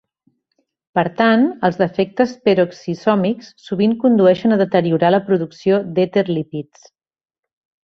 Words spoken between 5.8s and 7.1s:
d'èter-lípids.